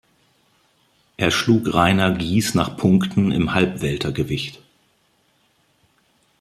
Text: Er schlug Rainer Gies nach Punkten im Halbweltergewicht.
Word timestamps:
Er 1.17 1.29
schlug 1.29 1.75
Rainer 1.75 2.11
Gies 2.15 2.55
nach 2.55 2.75
Punkten 2.75 3.29
im 3.29 3.53
Halbweltergewicht. 3.53 4.59